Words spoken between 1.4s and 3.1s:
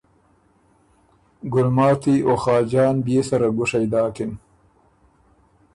ګلماتی او خاجان